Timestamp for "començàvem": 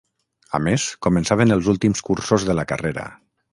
1.09-1.53